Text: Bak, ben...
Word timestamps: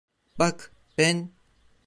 Bak, 0.39 0.71
ben... 0.97 1.31